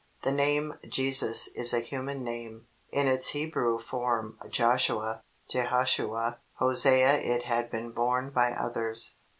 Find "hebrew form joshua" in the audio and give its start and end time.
3.29-5.21